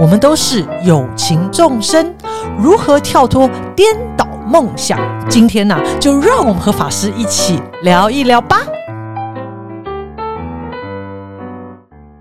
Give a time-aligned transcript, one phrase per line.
[0.00, 2.14] 我们都是有情众生，
[2.58, 4.98] 如何跳脱颠倒梦想？
[5.28, 8.62] 今天呢、就让我们和法师一起聊一聊吧。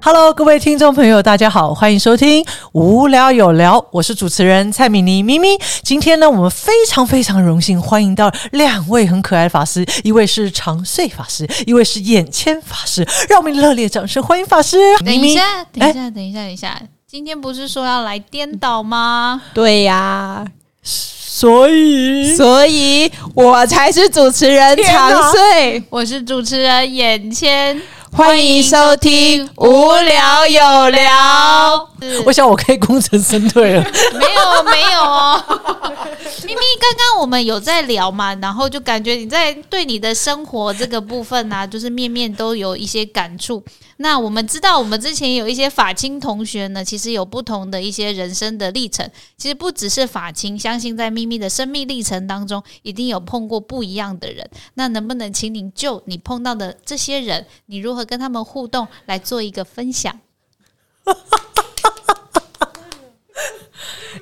[0.02, 2.44] Hello，各位听众朋友，大家好，欢迎收听
[2.74, 5.48] 《无聊有聊》，我是主持人蔡米妮咪咪。
[5.82, 14.78] 今天呢，我们非常非常荣幸欢迎到两位很可爱的法师，一位是长穗法师，一位是眼签法师，让我们热烈掌声欢迎法师。
[14.98, 19.42] 等一下，等一下，等一下，等一下，今天不是说要来颠倒吗？
[19.52, 20.46] 对呀、
[20.84, 31.90] 所以所以我才是主持人天哪长穗，我是主持人眼签，欢迎收听《无聊有聊》。
[32.28, 33.82] 我想我可以功成身退了。
[33.82, 35.44] 没有没有哦，
[36.46, 43.64] 咪咪，刚刚我们有在聊嘛，然后就感觉你在对你的生活这个部分啊，就是面面都有一些感触。
[44.02, 49.06] 那我们知道，我们之前有一些法青同学呢，其实有不同的一些人生的历程。
[49.38, 54.50] 其实不只是法青，相信在咪咪的生命历程当中，一定有碰过不一样的人。
[54.76, 60.18] 那能不能请你就你碰到的这些人，你如何跟他们互动，来做一个分享？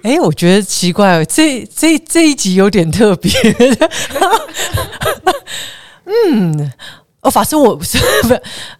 [0.01, 3.31] 哎，我觉得奇怪，这这这一集有点特别。
[6.09, 6.71] 嗯，
[7.27, 8.33] 哦，法师，我不是 不，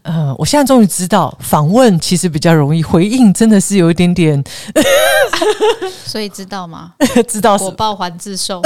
[0.04, 4.42] 呃，我现在终于知道，访问其实比较容易，回应真的是有一点点
[6.06, 6.94] 所以知道吗？
[7.28, 8.62] 知道是果报还自受。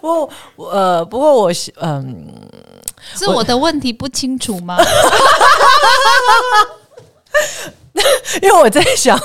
[0.00, 2.26] 不过我呃，不过我是嗯、
[3.14, 4.76] 是我的问题不清楚吗？
[8.42, 9.18] 因为我在想，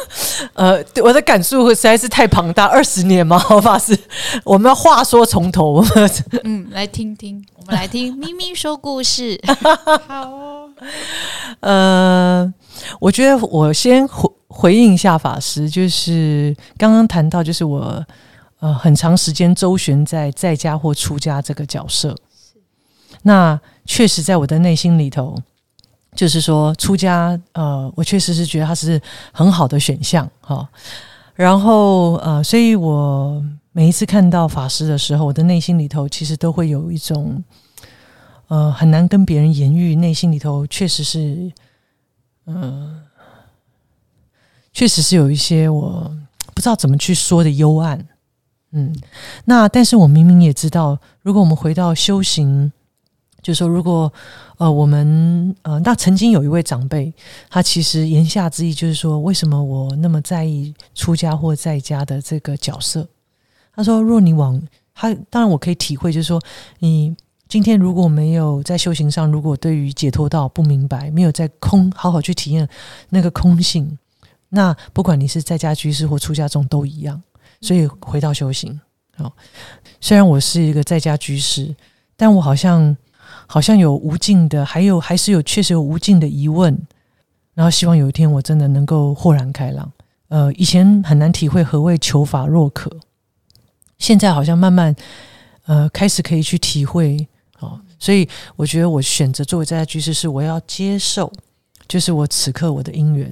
[0.53, 3.97] 呃，我的感触实在是太庞大，二十年嘛，法师，
[4.43, 5.81] 我们要话说从头，
[6.43, 9.39] 嗯，来听听，我们来听咪咪说故事。
[10.07, 10.69] 好哦，
[11.61, 12.53] 呃，
[12.99, 18.05] 我觉得我先回回应一下法师，就是刚刚谈到，就是我
[18.59, 22.13] 呃很长时间周旋在在家或出家这个角色，
[23.23, 25.37] 那确实在我的内心里头，
[26.17, 29.01] 就是说出家，呃，我确实是觉得它是
[29.31, 30.67] 很好的选项哈、
[31.33, 33.41] 然后呃，所以我
[33.71, 37.41] 每一次看到法师的时候，我的内心里头其实都会有一种。
[38.49, 41.51] 呃，很难跟别人言喻，内心里头确实是，
[42.45, 43.03] 嗯、
[44.71, 46.09] 确实是有一些我
[46.55, 48.07] 不知道怎么去说的幽暗。
[48.71, 48.95] 嗯，
[49.43, 52.71] 那但是我明明也知道，如果我们回到修行，
[53.47, 54.11] 就说如果
[54.57, 57.13] 呃我们呃，那曾经有一位长辈，
[57.49, 63.07] 他其实言下之意就是说，为什么我那么在意出家或在家的这个角色？
[63.73, 64.61] 他说，若你往
[64.93, 66.41] 他，当然我可以体会，就是说
[66.79, 67.15] 你。
[67.49, 72.67] 今天如果没有在修行上，如果对于解脱道不明白，没有在空好好去体验
[73.07, 73.97] 那个空性，
[74.49, 77.23] 那不管你是在家居士或出家众都一样。
[77.61, 78.77] 所以回到修行，
[79.15, 79.31] 哦，
[80.01, 81.73] 虽然我是一个在家居士，
[82.17, 82.93] 但我好像
[83.47, 86.77] 好像有无尽的，还有还是有确实有无尽的疑问，
[87.55, 89.91] 然后希望有一天我真的能够豁然开朗。
[90.27, 92.91] 呃，以前很难体会何谓求法若渴，
[93.97, 94.95] 现在好像慢慢
[95.65, 97.25] 呃开始可以去体会。
[97.59, 101.31] 哦，所以我觉得我选择作为在家居士，是我要接受，
[101.87, 103.27] 就是我此刻我的因缘。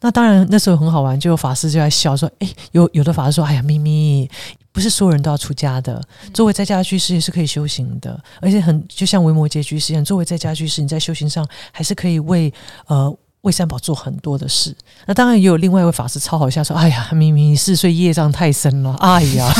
[0.00, 4.28] 那当然那时候很好玩，就有法师就在笑说：“诶，有有的法师说，哎呀，咪咪，
[4.72, 12.52] 不是所有人都要出家的，作为在家居士也是可以修行的，而且很就像维摩诘居士一样，作为在家居士，你在修行上还是可以为
[12.86, 14.76] 呃。”为三宝做很多的事，
[15.06, 19.50] 那当然也有另外一位法师超好笑，说：“哎呀，明明，你四岁业障太深了，哎呀，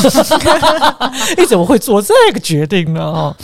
[1.38, 3.34] 你怎么会做这个决定呢？”哦，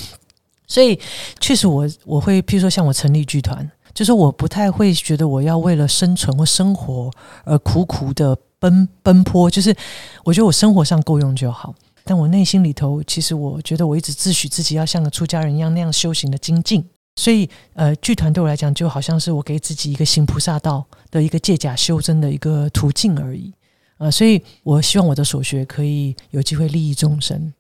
[0.67, 1.01] 所以
[1.41, 3.67] 确实我我会，譬如说像我成立剧团，
[3.97, 7.11] 就是我不太会觉得我要为了生存或生活
[7.45, 9.75] 而苦苦的奔奔波，就是
[10.23, 11.75] 我觉得我生活上够用就好。
[12.05, 16.85] 但我内心里头，其实我觉得我一直自诩自己要像个出家人一样那样修行的精进，
[17.17, 23.51] 所以呃，剧团对我来讲就好像是我给自己一个行菩萨道的一个借假修真的一个途径而已。
[23.97, 27.51] 呃，所以我希望我的所学可以有机会利益众生。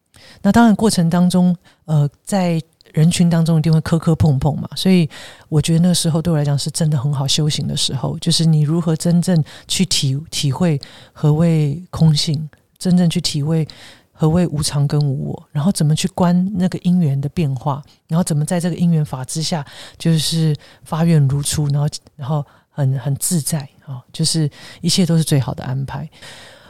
[0.42, 1.56] 那当然过程当中，
[1.86, 2.60] 呃，在
[2.96, 5.06] 人群当中一定会磕磕碰碰嘛，所以
[5.50, 10.80] 我觉得那个时候对我来讲是真的很好修行的时候，就是你如何真正去体体会
[11.12, 12.48] 何谓空性，
[12.78, 13.68] 真正去体会
[14.12, 19.62] 何谓无常跟无我，然后怎么去观那个因缘的变化，然后怎么在这个因缘法之下，
[19.98, 24.50] 就是发愿如初，然后然后很很自在啊、就是
[24.80, 26.08] 一切都是最好的安排。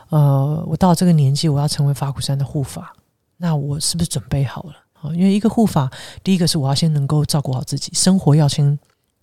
[0.08, 2.92] 呃，我到这个年纪，我要成为法鼓山的护法，
[3.36, 4.74] 那我是不是准备好了？
[5.14, 5.90] 因为一个护法，
[6.22, 8.78] 第一个是我要先能够照顾好自己，生活要先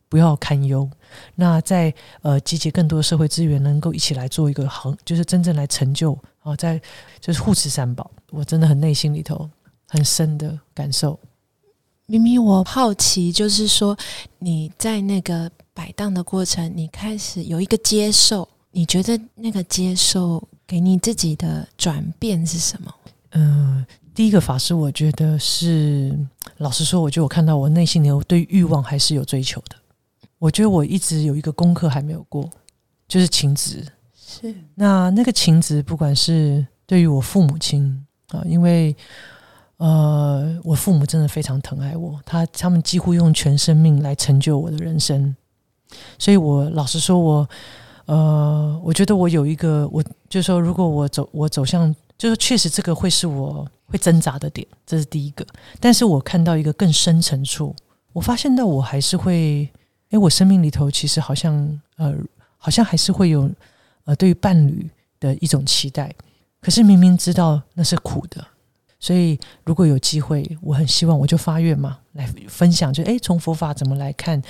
[0.10, 0.90] 不要堪忧。
[1.36, 6.82] 那在呃集结更多的社会资源，能够一起来做一个行，就是真正来成就啊，在
[7.20, 9.50] 就是护持三宝，我真的很内心里头
[9.88, 11.20] 很深的感受。
[12.06, 13.98] 明明我好奇，就是说
[14.40, 22.94] 你在那个摆荡的过程，你开始有一个接受，你觉得那个接受给你自己的转变是什么？
[23.32, 26.16] 嗯，第一个法师，我觉得是
[26.58, 29.76] 老实说，我觉得我看到我内心里我对欲望还是有追求的。
[30.38, 32.48] 我觉得我一直有一个功课还没有过，
[33.08, 33.84] 就是情执。
[34.16, 38.96] 是那那个情执，不管是对于我父母亲啊，因为
[39.78, 45.36] 呃，我父母真的非常疼爱我，他他们几乎用全生命来成就我的人生，
[46.20, 47.50] 所以我老实说，我
[48.06, 51.94] 呃，我觉得我有一个，我就是说，如果我走，我走向，
[52.24, 55.46] 就是确实这个会是我会挣扎的点，这是第一个。
[55.82, 57.76] 但是我看到一个更深层处，
[58.14, 59.70] 我发现到我还是会，
[60.10, 61.54] 哎，我生命里头其实好像
[61.98, 62.16] 呃，
[62.56, 63.52] 好像还是会有
[64.06, 64.90] 呃，对于伴侣
[65.20, 66.16] 的一种期待，
[66.62, 68.48] 可是明明知道那是苦的。
[69.04, 74.42] 所以，如果有机会，我很希望我就发愿嘛，来分享，就诶，从佛法怎么来看，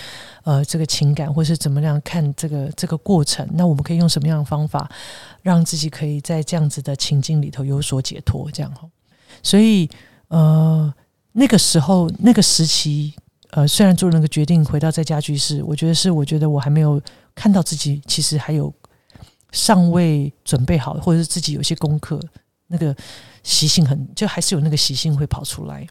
[0.43, 4.87] 呃，这个情感，或是怎么样看这个这个过程，那我们可以用什么样的方法，
[5.41, 8.87] 让自己可以在这样子的情境里头有所解脱，这样哈。
[9.41, 9.89] 所以，
[10.27, 10.93] 呃，
[11.31, 13.15] 那个时候那个时期，
[13.49, 17.01] 呃，虽然做了那个决定回到在家居士，我觉得是，我觉得我还没有
[17.33, 18.71] 看到自己其实还有
[19.51, 22.19] 尚未准备好，或者是自己有些功课，
[22.73, 22.93] 那个。
[23.45, 25.85] 习性很，就还是有那个习性会跑出来，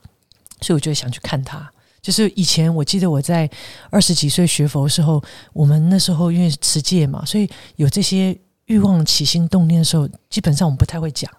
[0.63, 1.71] 所以我就想去看他。
[2.01, 3.47] 就是以前我记得我在
[3.91, 7.47] 二十几岁学佛的时候，我们那时候因为持戒嘛，所以
[7.77, 8.35] 有这些
[8.65, 11.31] 欲望起心动念的时候，基本上我们不太会讲，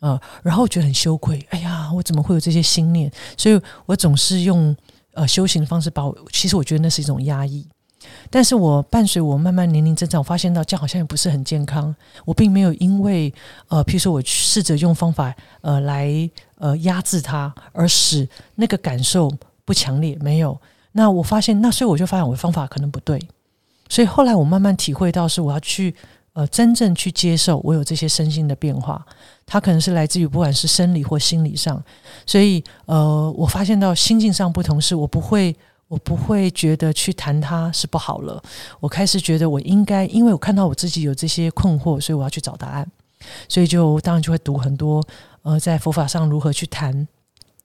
[0.00, 1.38] 嗯然后觉得很羞愧。
[1.50, 3.08] 哎呀，我怎么会有这些心念？
[3.36, 4.76] 所以我总是用
[5.12, 7.64] 呃修行的方式把我，其实我觉得那是一种压抑。
[8.30, 11.94] 但是我伴随我慢慢年龄增长，发现到这样好像也不是很健康。
[12.24, 13.32] 我并没有因为
[13.68, 19.30] 呃，譬如说我试着用方法呃来呃压制它，而使那个感受
[19.64, 20.16] 不强烈。
[20.20, 20.58] 没有。
[20.92, 23.20] 那我发现，那所以我就发现我的方法可能不对。
[23.88, 25.94] 所以后来我慢慢体会到，是我要去
[26.32, 29.04] 呃真正去接受我有这些身心的变化，
[29.44, 31.82] 它可能是来自于不管是生理或心理上。
[32.26, 35.54] 所以呃，我发现到心境上不同，是我不会。
[35.94, 38.42] 我不会觉得去谈它是不好了。
[38.80, 42.84] 我开始觉得我应该，因为我看到我自己有这些困惑，所以我要去找答案。
[43.48, 45.00] 所以就当然就会读很多
[45.42, 47.06] 呃，在佛法上如何去谈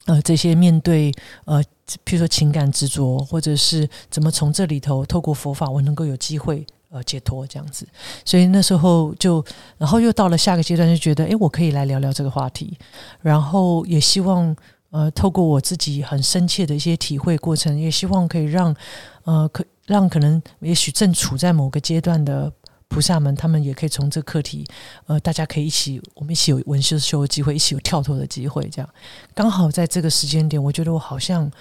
[0.05, 1.11] 呃这些面对
[1.45, 1.59] 呃，
[2.05, 7.87] 譬如说情感执着，或者是怎么从这里头透过佛法我能够有机会呃解脱这样子。
[8.23, 9.43] 所以那时候就，
[9.79, 12.77] 然后又到了下个阶段，就觉得诶，我可以来聊聊这个话题，
[13.21, 14.55] 然后也希望。
[14.91, 18.75] 呃，透过我自己很深切的一些体会过程，也希望可以让
[19.23, 22.51] 呃，可让可能也许正处在某个阶段的
[22.87, 24.65] 菩萨们，他们也可以从这课题，
[25.05, 28.89] 呃，大家可以一起，我们一起有文修修的机会，一起有跳脱的机会，这样
[29.35, 31.51] 刚好在这个时间点，我觉得我好像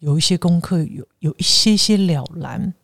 [0.00, 2.74] 有一些功课有有一些些了然，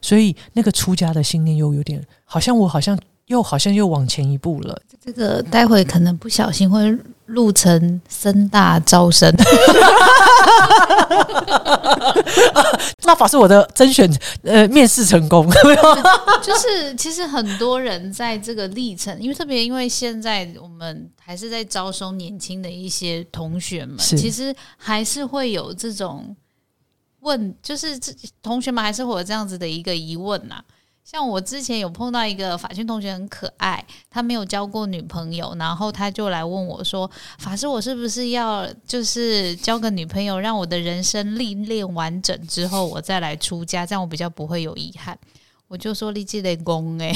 [0.00, 4.80] 所以那个出家的信念又有点，好像我好像又好像又往前一步了。
[5.00, 6.96] 这个待会可能不小心会。
[7.30, 9.32] 录成深大招生，
[13.04, 14.10] 那法是我的甄选
[14.42, 15.48] 呃面试成功，
[16.42, 26.36] 就是其实很多人在这个历程，因为特别因为现在我们还是在招收年轻的一些同学们，其实还是会有这种
[27.20, 28.12] 问，就是这
[28.42, 30.62] 同学们还是会有这样子的一个疑问呐。
[31.02, 45.18] 像我之前有碰到一个法训同学很可爱，他没有交过女朋友，然后他就来问我说：“法师，我是不是要就是交个女朋友，让我的人生历练完整之后，我再来出家，这样我比较不会有遗憾？”
[45.66, 47.12] 我就说：“立即得功哎，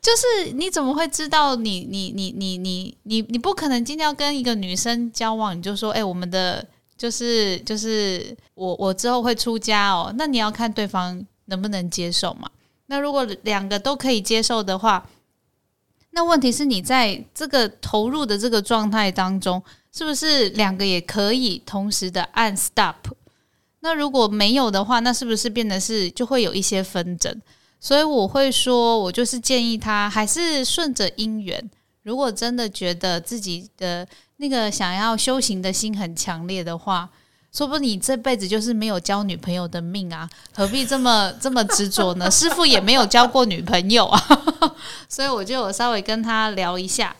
[0.00, 6.64] 就是你怎么会知道你你你你你你你不可能今天要跟一个女生交往，你就说哎我们的。”
[6.96, 12.50] 就是就是我我之后会出家哦，那你要看对方能不能接受嘛。
[12.86, 15.08] 那如果两个都可以接受的话，
[16.10, 22.96] 那问题是你在这个投入的这个状态当中，是不是两个也可以同时的按 stop？
[23.80, 27.40] 那如果没有的话，那是不是变得是就会有一些纷争？
[27.80, 31.70] 所以我会说，我就是建议他还是顺着姻缘。
[32.02, 34.06] 如果真的觉得自己的
[34.42, 37.08] 那个想要修行的心很强烈的话，
[37.52, 40.28] 说不定你这辈子就是没有交女朋友的命啊！
[40.52, 42.28] 何必这么这么执着呢？
[42.28, 44.20] 师傅也没有交过女朋友啊，
[45.08, 47.14] 所以我就稍微跟他聊一下。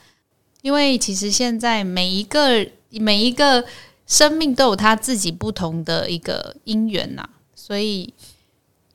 [0.63, 3.65] 因为其实现在每一个每一个
[4.09, 7.25] 生命都有他自己不同的一个因缘呐，
[7.55, 8.13] 所以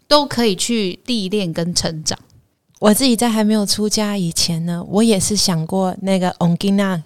[0.06, 2.20] 都可以去历练跟成长。
[2.80, 7.02] 我自己在还没有出家以前呢，我也是想过那个 ongina，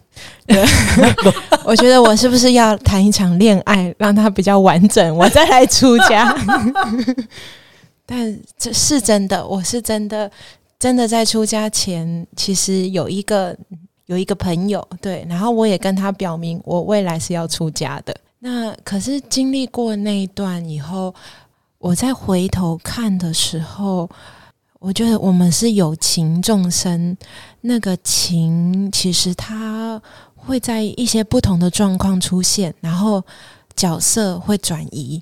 [1.64, 6.36] 我觉得我是不是要谈一场恋爱，让它比较完整，我再来出家。
[8.06, 10.30] 但这是真的，我是真的，
[10.78, 13.56] 真的在出家前，其实有一个
[14.08, 18.14] 有一个朋友，对，然后我也跟他表明，我未来是要出家的。
[18.40, 21.16] 那可是经历过那一段以后，
[21.78, 24.10] 我再回头看的时候。
[24.82, 27.16] 我觉得我们是有情众生，
[27.62, 30.02] 那个情其实它
[30.36, 33.24] 会在一些不同的状况出现，然后
[33.76, 35.22] 角色会转移，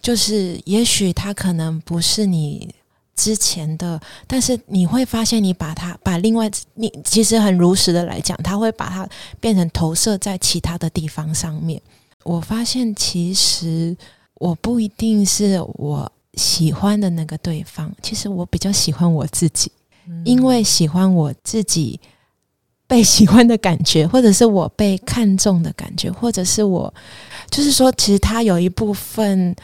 [0.00, 2.74] 就是也许他可能不是你
[3.14, 9.06] 之前的，但是你会发现你把它把另外你其实很如实的来讲，他会把它
[9.38, 11.78] 变成投射在其他的地方上面。
[12.22, 13.94] 我发现其实
[14.36, 16.10] 我不一定是我。
[16.36, 19.70] 喜欢的那个对方，其实我比较喜欢我自己，
[20.24, 21.98] 因为喜欢我自己
[22.86, 26.92] 被喜欢的感觉， 或者是我被看中的感觉，或者是我
[27.50, 29.54] 就是说，其实他有一部分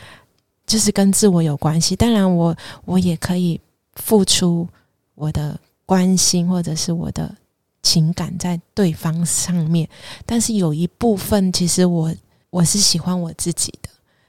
[0.66, 1.94] 就是跟自我有关系。
[1.94, 3.60] 当然，我我也可以
[3.94, 4.66] 付出
[5.14, 7.34] 我的关心或者是我的
[7.82, 9.88] 情感在对方上面，
[10.24, 12.14] 但是有一部分其实我
[12.50, 13.88] 我是喜欢我自己的，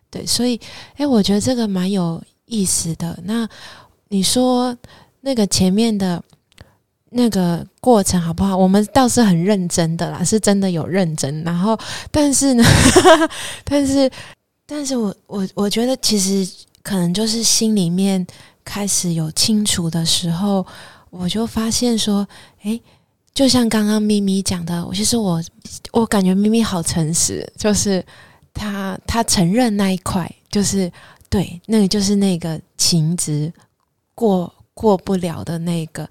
[0.10, 0.60] 对，所以
[0.96, 2.22] 哎，我觉得这个蛮有。
[2.52, 3.48] 意思的那，
[4.10, 4.78] 你说
[5.22, 6.22] 那个前面的
[7.12, 8.58] 那个过程好不好？
[8.58, 11.42] 我们倒是很认真的啦，是真的有认真。
[11.44, 11.80] 然后，
[12.12, 12.64] 但是呢，
[13.64, 14.12] 但是，
[14.66, 16.46] 但是我我我觉得其实
[16.84, 18.28] 可能就是心里面
[18.66, 20.66] 开始有清楚的时候，
[21.10, 22.28] 我就发现说，
[22.64, 22.82] 诶，
[23.34, 25.42] 就像刚刚咪咪讲的，其实我
[25.94, 28.06] 我感觉咪咪好诚实，就是
[28.54, 30.92] 他他承认那一块就是。
[31.32, 33.54] 对，那个就是那个情值
[34.14, 36.08] 过过不了的那个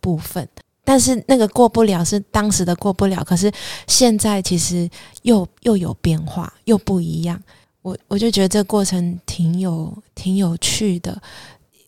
[0.00, 0.48] 部分，
[0.82, 3.52] 但是那个过不了是当时的过不了，可是
[3.86, 4.90] 现在其实
[5.22, 7.40] 又又有变化，又不一样。
[7.82, 11.22] 我我就觉得这过程挺有挺有趣的。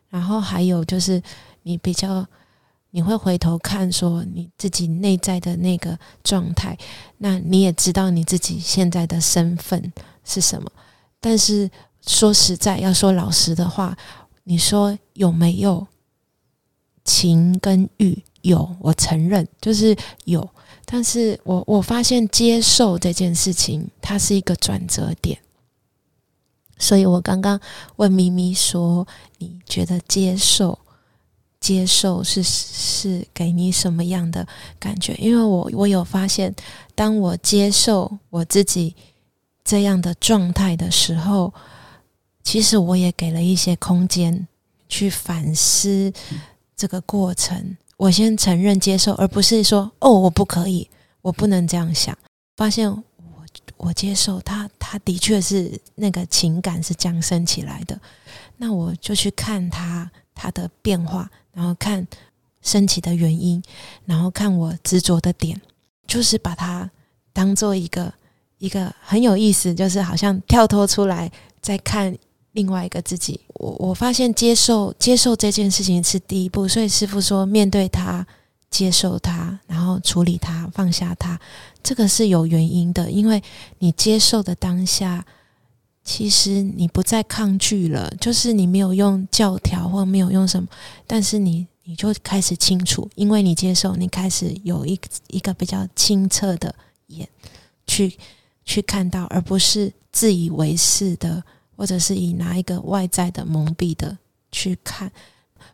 [0.08, 1.20] 然后还有就是
[1.64, 2.24] 你比较
[2.92, 6.78] 你会回头看说你自己内在的那个状态，
[7.18, 10.70] 那你也知道你自己现在的身份是什么，
[11.20, 11.68] 但是。
[12.06, 13.96] 说实在，要说老实的话，
[14.44, 15.86] 你说有没有
[17.04, 18.22] 情跟欲？
[18.42, 20.48] 有，我承认就是有。
[20.84, 25.36] 但是我我发现接受这件事情，它是一个转折点。
[26.78, 27.58] 所以我刚刚
[27.96, 29.04] 问咪咪说
[29.38, 30.78] ：“你觉得接受
[31.58, 34.46] 接受是是给你什么样的
[34.78, 36.54] 感觉？”因为我我有发现，
[36.94, 38.94] 当我接受我自己
[39.64, 41.52] 这样的状态的时候。
[42.46, 44.46] 其实我也给了一些空间
[44.88, 46.12] 去反思
[46.76, 47.76] 这个过程。
[47.96, 50.88] 我先承认接受，而不是说“哦，我不可以，
[51.22, 52.16] 我不能这样想”。
[52.56, 53.02] 发现我
[53.78, 58.00] 我接受他，他的确是那个情感是降升起来的。
[58.58, 62.06] 那我就去看他他的变化，然后看
[62.62, 63.60] 升起的原因，
[64.04, 65.60] 然后看我执着的点，
[66.06, 66.88] 就是把它
[67.32, 68.14] 当做一个
[68.58, 72.16] 一个很有意思，就是好像跳脱出来再看。
[72.56, 78.26] 另外一个自己，我我发现接受接受这件事情是第一步，所以师傅说面对他，
[78.70, 81.38] 接受他，然后处理他，放下他，
[81.82, 83.42] 这个是有原因的，因为
[83.80, 85.26] 你接受的当下，
[86.02, 90.66] 其实你不再抗拒了，就是你没有用教条或没有用什么，
[91.06, 94.98] 但是你你就开始清楚，因为你接受，你开始有一
[95.28, 96.74] 一个比较清澈的
[97.08, 97.28] 眼
[97.86, 98.16] 去
[98.64, 101.44] 去看到，而不是自以为是的。
[101.76, 104.16] 或者是以拿一个外在的蒙蔽的
[104.50, 105.12] 去看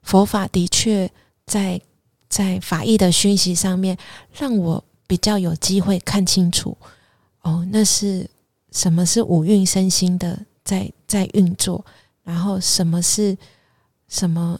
[0.02, 1.10] 佛法，的确
[1.46, 1.80] 在
[2.28, 3.96] 在法义的讯息上面，
[4.32, 6.76] 让我比较有机会看清楚
[7.42, 8.28] 哦，那是
[8.72, 11.84] 什么是五蕴身心的在在运作，
[12.22, 13.36] 然后什么是
[14.08, 14.58] 什么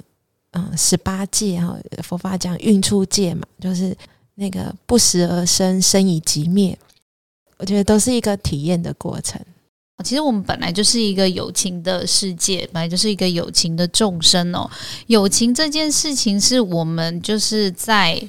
[0.51, 3.97] 嗯十八界哈，佛法讲运出界嘛，就是
[4.35, 6.79] 那个不时而生，生以即灭，
[7.57, 9.41] 我觉得都是一个体验的过程。
[10.03, 14.69] 其实我们本来就是一个友情的世界，本来就是一个友情的众生哦。
[15.07, 18.23] 友情这件事情是我们就是在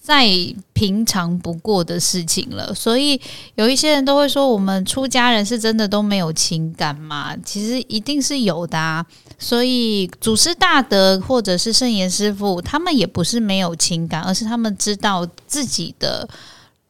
[0.00, 0.26] 再
[0.72, 2.74] 平常不过的事情了。
[2.74, 3.20] 所以
[3.56, 7.36] 有一些人都会说，我们出家人是真的都没有情感吗？
[7.44, 9.04] 其实一定是有的啊。
[9.38, 16.28] 所以祖师大德或者是圣严师傅，他们也不是没有情感，而是他们知道自己的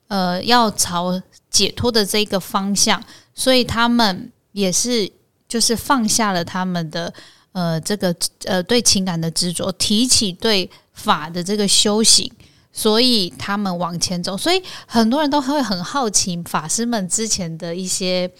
[0.08, 1.20] 呃要朝。
[1.58, 3.02] 解脱的这个方向，
[3.34, 5.10] 所以他们也是
[5.48, 7.12] 就是放下了他们的
[7.50, 12.30] 呃这个呃对情感的执着，提起对法的这个修行，
[12.72, 14.36] 所以他们往前走。
[14.36, 18.30] 所以很多人都会很好奇法师们之前的一些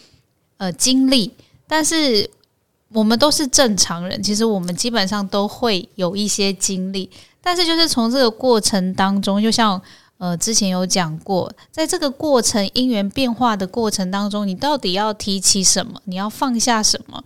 [0.58, 1.34] 呃经历，
[1.66, 2.30] 但是
[2.92, 7.10] 我们都是正常人，其实我们基本上都会有一些经历，
[7.42, 9.82] 但是就是从这个过程当中，就像。
[10.18, 16.00] 呃，之前有讲过，在这个过程因缘变化的过程当中，你到底要提起什么？
[16.04, 17.22] 你要放下什么？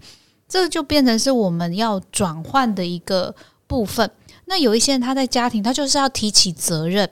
[0.47, 3.35] 这就变成是我们要转换的一个
[3.67, 4.11] 部分。
[4.45, 7.09] 那有一些人他在家庭，他就是要提起责任，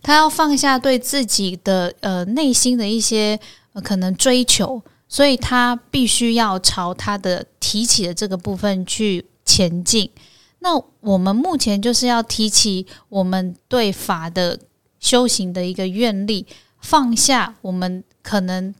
[0.00, 3.40] 他要放下对自己的呃内心的一些
[3.82, 10.08] 可能追求，所以他必须要朝他的提起的这个部分去前进。
[10.64, 14.56] 那我们目前就是要提起我们对法的
[15.00, 16.46] 修行的一个愿力，
[16.80, 18.72] 放下我们可能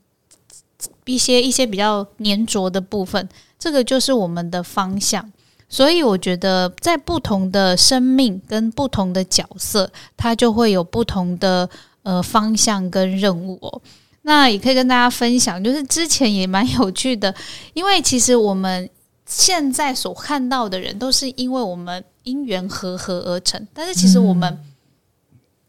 [1.04, 5.32] 一些一些比较粘着的部分，这个就是我们的方向。
[5.68, 11.68] 所以我觉得，在不同的生命跟不同的角色，它就会有不同的
[12.04, 13.82] 呃方向跟任务哦。
[14.22, 17.34] 那也可以跟大家分享，就是之前也蛮有趣的，
[17.74, 18.88] 因为其实我们。
[19.34, 23.66] 现在所看到的人，都是因为我们因缘和合而成。
[23.72, 24.62] 但是，其实我们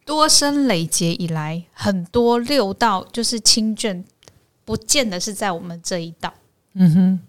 [0.05, 4.03] 多生累劫以来，很多六道就是亲眷，
[4.65, 6.33] 不见得是在我们这一道。
[6.73, 7.19] 嗯哼。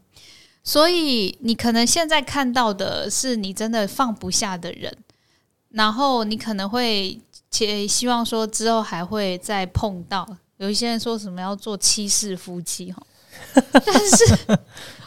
[0.64, 4.92] 所以，你可能现在看到的是你真的放不下的人，
[5.70, 10.26] 然后你可能会且希望说之后还会再碰到。
[10.56, 13.00] 有一些人说什么要做七世夫妻哈，
[13.72, 14.58] 但是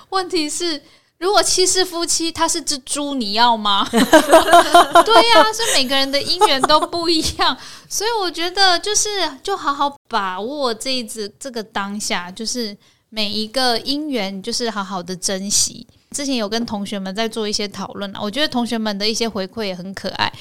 [0.10, 0.82] 问题是。
[1.20, 3.88] 如果七世夫妻他是只猪，你要吗？
[3.90, 7.58] 对呀，所以每个人的姻缘都不一样，
[7.90, 9.10] 所以我觉得就是
[9.42, 12.78] 就好好把握这一次这个当下，就是
[13.10, 15.88] 每一个姻缘，就是好好的珍惜。
[16.12, 20.32] 之前有跟同学们在做一些讨论啊，我觉得同学们的一些回馈也很可爱，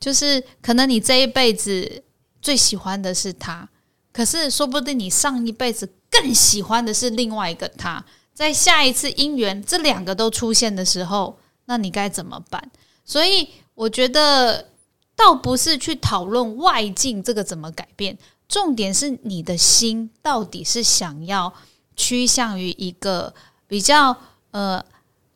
[0.00, 2.02] 就是可能你这一辈子
[2.42, 3.68] 最喜欢的是他，
[4.12, 8.04] 可是说不定你上一辈子更喜欢的是另外一个他。
[8.34, 12.70] 在下一次姻缘这两个都出现的时候，那你该怎么办？
[13.04, 14.70] 所以我觉得
[15.14, 18.18] 倒不是去讨论外境这个怎么改变，
[18.48, 21.54] 重点是你的心到底是想要
[21.94, 23.32] 趋向于一个
[23.68, 24.16] 比较
[24.50, 24.84] 呃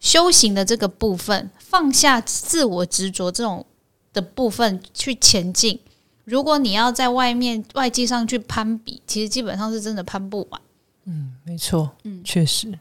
[0.00, 3.64] 修行的这个部分，放下自我执着这种
[4.12, 5.78] 的部分去前进。
[6.24, 10.60] 如果你要在外面外界上去攀比，其实基本上是真的攀不完。
[11.04, 12.78] 嗯，没错，嗯，确实。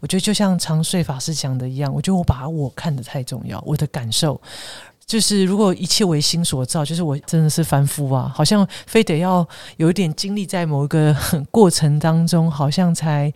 [0.00, 3.58] 我觉得就像长睡法师讲的一样，我觉得我把我看的太重要。
[3.66, 4.38] 我的感受
[5.06, 9.46] 就是，如果一切为心所造，就是我真的是凡夫啊，好像非得要
[9.78, 11.16] 有一点经历在某一个
[11.50, 13.32] 过程当中，好像才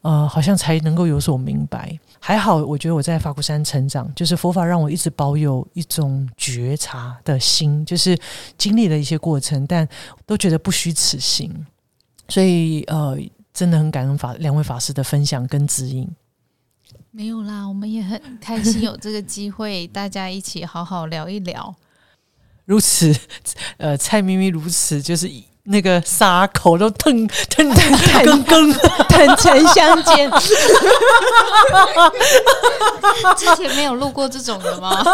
[0.00, 1.96] 呃，好像才能够有所明白。
[2.18, 8.18] 还好，我觉得我在法鼓山成长，就是佛法让我一直保有一种觉察的心，就是
[8.58, 9.88] 经历了一些过程，但
[10.26, 11.64] 都觉得不虚此行。
[12.28, 13.16] 所以呃。
[13.54, 16.08] 真的很感恩法两位法师的分享跟指引。
[17.10, 21.74] 没有啦，我们也很开心有这个机会，大家一起好好聊一聊。
[22.64, 23.14] 如此，
[23.76, 25.30] 呃，蔡咪咪如此，就是
[25.64, 28.72] 那个沙口都腾腾腾腾腾
[29.08, 30.30] 坦诚相见。
[33.36, 35.04] 之前没有录过这种的吗？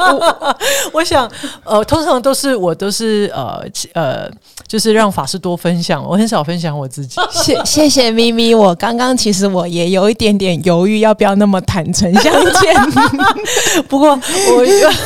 [0.94, 1.30] 我想，
[1.64, 3.62] 呃，通常都是我都是呃
[3.92, 4.30] 呃。
[4.66, 7.20] 就是让法师多分享，我很少分享我自己。
[7.32, 12.74] 谢谢谢咪咪，我刚刚其实我也有一点点犹豫，要不要那么坦诚相见。
[13.88, 14.20] 不过我，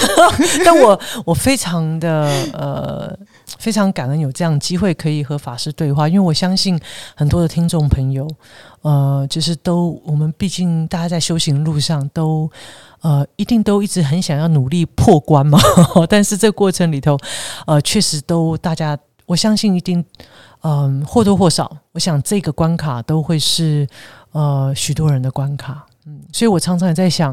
[0.65, 3.15] 但我我非常的呃
[3.59, 6.81] 非常感恩有这样机会可以和法师对话，因为我相信
[7.15, 8.27] 很多的听众朋友，
[8.83, 12.51] 呃，就是都我们毕竟大家在修行路上都
[13.03, 15.59] 呃一定都一直很想要努力破关嘛，
[16.09, 17.19] 但是这过程里头，
[17.67, 18.97] 呃，确实都大家。
[19.31, 20.05] 我相信一定，
[20.63, 23.87] 嗯，或多或少，我想这个关卡都会是
[24.33, 27.33] 呃许多人的关卡，嗯，所以我常常也在想，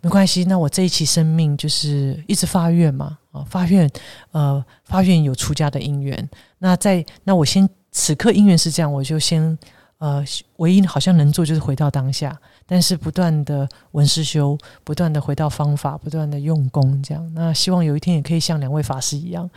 [0.00, 3.90] 没关系，那我这一期生命就是一直发愿嘛，啊，发愿，
[4.30, 9.58] 呃，发愿有出家的因缘，那在那我先此刻因缘是这样，我就先
[10.02, 10.24] 呃，
[10.56, 12.36] 唯一好像能做就是回到当下。
[12.66, 17.32] 但是不断的闻思修，不断的回到方法，不断的用功，这样。
[17.36, 19.48] 那希望有一天也可以像两位法师一样，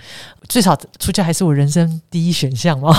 [0.48, 2.96] 最少出家还是我人生第一选项嘛。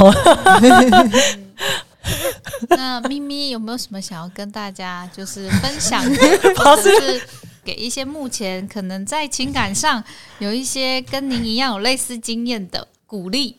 [2.70, 7.22] 那咪咪有没有什么想要跟大家就是分享， 就是
[7.62, 10.02] 给一些目前可能在情感上
[10.40, 13.58] 有一些跟您一样有类似经验的鼓励？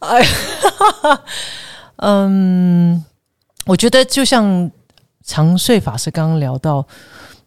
[0.00, 0.24] 哎，
[1.96, 3.04] 嗯，
[3.68, 4.70] 我觉得就像
[5.22, 6.86] 长睡法师刚刚聊到，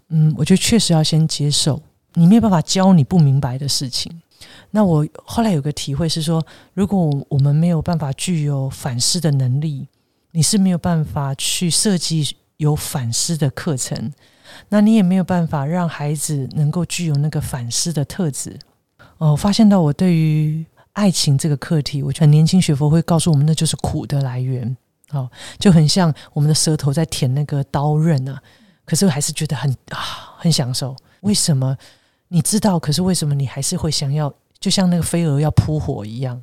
[0.10, 1.82] 嗯，我觉得确实要先接受，
[2.14, 4.22] 你没有办法教你不明白的事情。
[4.70, 9.88] 那我后来有个体会是说，如果我们没有办法具有反思的能力，
[10.34, 14.14] 你是没有办法去设计有反思的课程，
[14.70, 18.60] 那你也没有办法让孩子能够具有那个反思的特质。
[19.18, 24.78] 哦，发现到我对于爱情这个课题，我觉得年轻学佛会告诉我们，那就是苦的来源。
[25.12, 28.42] 哦，就很像我们的舌头在舔那个刀刃啊，
[28.86, 30.96] 可是我还是觉得很啊很享受。
[31.22, 31.78] 为什么？
[32.30, 34.34] 你知道，可是为什么你还是会想要？
[34.60, 36.40] 就像那个飞蛾要扑火一样，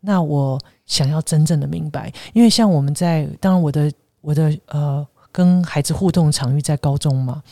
[0.00, 7.42] 那我想要真正的明白，因为像我们在，当然我的我的呃跟孩子互动场域在高中嘛，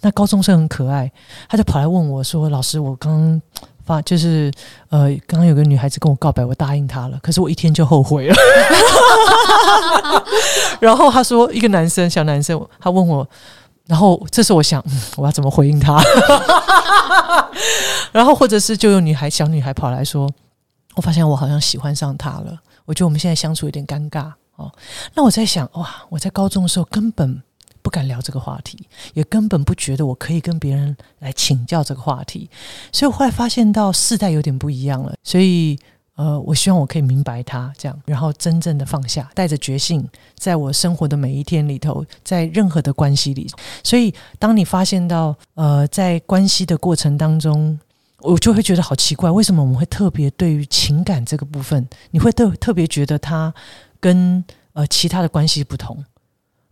[0.00, 1.12] 那高中生很可爱，
[1.46, 3.40] 他就跑来问我说：“老师，我刚
[3.84, 4.50] 发就是
[4.88, 8.34] 呃，刚刚有个女孩子跟我告白，我答应她了，可是我一天就后悔了。
[10.80, 13.28] ”然后他说：“一个男生，小男生，他问我。”
[13.86, 14.84] 然后这时我想，
[15.16, 16.00] 我要怎么回应他？
[18.12, 20.30] 然后或者是就有女孩小女孩跑来说，
[20.94, 22.56] 我发现我好像喜欢上他了。
[22.84, 24.70] 我觉得我们现在相处有点尴尬哦。
[25.14, 27.42] 那我在想，哇，我在高中的时候根本
[27.82, 28.78] 不敢聊这个话题，
[29.14, 32.48] 也根本不觉得我可以跟别人来请教这个话题。
[32.92, 35.78] 所以我后来发现到世代有点不一样了，所以。
[36.16, 43.48] 呃，我希望我可以明白他这样，然后真正的放下，带着决心，在我生活的每一天里头，在任何的关系里。
[43.82, 47.78] 所以，当你发现到呃，在关系的过程当中，
[48.18, 53.54] 我就会觉得好奇怪，为什么我们会特别对于情感这个部分，你会特特别觉得它
[53.98, 56.04] 跟呃其他的关系不同？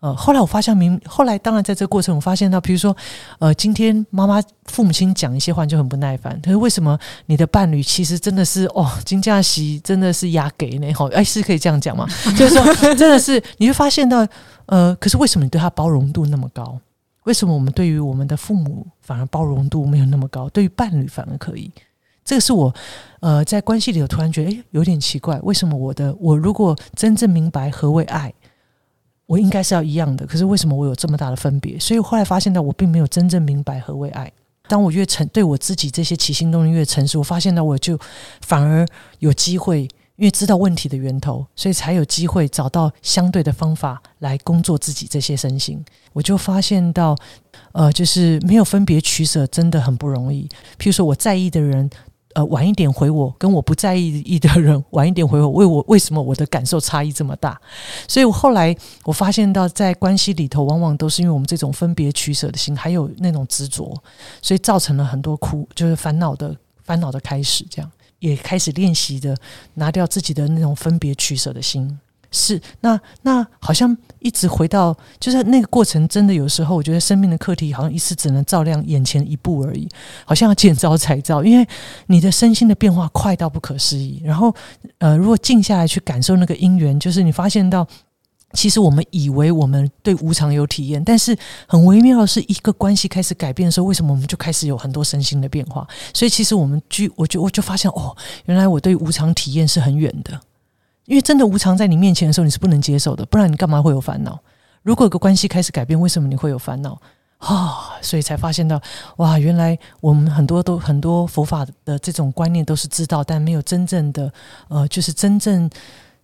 [0.01, 2.97] 呃，后来我发现明，后来当然在这个过程，我发现到，比如说，
[3.41, 6.41] 呃，今天妈妈父母亲讲一些话就很不耐烦。
[6.41, 10.93] 可是为什么你的伴侣其实真的是哦，金价喜真的是压给呢？
[10.93, 12.07] 好，哎，是可以这样讲吗？
[12.39, 14.25] 就是说，真的是你会发现到，
[14.67, 16.79] 呃，可是为什么你对他包容度那么高？
[17.25, 20.49] 为什么我们对于我们的父母反而包容度没有那么高？
[20.51, 21.71] 对于伴侣反而可以？
[22.25, 22.73] 这个是我
[23.21, 25.41] 呃在关系里头突然觉得，哎，有点奇怪。
[25.43, 28.33] 为什么我的我如果真正明白何为爱？
[29.29, 31.79] 我应该是要一样的，可是为什么我有这么大的分别？
[31.79, 34.33] 所以后来发现到我并没有真正明白何为爱。
[34.67, 37.99] 当我越成对我自己这些起心动念越成熟，我发现到我就
[38.41, 38.87] 反而
[39.19, 39.83] 有机会，
[40.17, 45.85] 因为知道问题的源头，所以才有机会找到相对的方法来工作自己这些身心。
[46.14, 47.14] 我就发现到，
[47.73, 50.49] 呃，就是没有分别取舍真的很不容易。
[50.79, 51.88] 譬如说我在意的人。
[52.38, 57.61] 呃，晚一点回我，跟我不在意的人晚一点回我，为我为什么我的感受差异这么大？
[58.07, 58.72] 所以我后来
[59.03, 63.92] 我发现到，在关系里头，往往都是因为我们这种分别取舍的心，还有那种执着，
[64.40, 67.66] 所以造成了很多苦，就是烦恼的烦恼的开始。
[67.68, 69.37] 这样也开始练习的
[69.74, 71.98] 拿掉自己的那种分别取舍的心。
[72.31, 79.88] 是，那那好像一直回到，就是那个过程，真的有时候我觉得生命的课题好像一次只能照亮眼前一步而已，
[80.27, 81.67] 好像要见招拆招，因为
[82.07, 84.21] 你的身心的变化快到不可思议。
[84.25, 84.55] 然后，
[84.99, 87.87] 呃，如果静下来去感受那个因缘，就是你发现到，
[88.53, 91.35] 其实我们以为我们对无常有体验，但是
[91.67, 95.87] 很微妙的是一个关系开始改变的时候，为什么我们就开始有很多身心的变化？
[96.12, 98.14] 所以其实我们就我就我就发现，哦，
[98.45, 100.38] 原来我对无常体验是很远的。
[101.09, 104.38] 因为真的无常在你面前的时候，你是不能接受的，不然你干嘛会有烦恼？
[104.83, 107.01] 如果有个关系开始改变，为什么你会有烦恼
[107.38, 107.97] 啊？
[108.03, 108.79] 所以才发现到，
[109.16, 114.31] 哇，原来我们很多都很多佛法的这种观念都是知道，但没有真正的
[114.68, 115.71] 呃，就是真正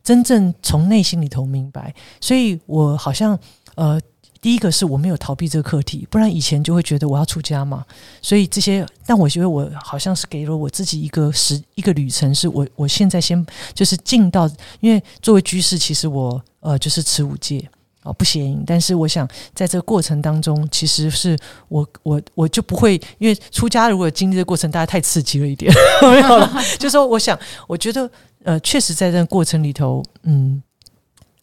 [0.02, 1.94] 真正从内心里头明白。
[2.20, 3.38] 所以我好像
[3.76, 3.98] 呃。
[4.44, 7.82] 第一个是我没有逃避这个课题，不然以前就会觉得我要出家嘛。
[8.20, 14.46] 所以这些，但我觉得我好像是给了我自己一个时一个旅程，是我我现在先就是进到，
[14.80, 17.66] 因为作为居士，其实我呃就是持五戒
[18.02, 18.62] 啊，不邪淫。
[18.66, 25.72] 但是我想在这个过程当中，其实是我我我就不会，因为出家如果经历的过程，大家太刺激了一点，
[26.04, 26.52] 没有了。
[26.78, 28.10] 就说我想，我觉得
[28.42, 30.62] 呃，确实在这个过程里头，嗯。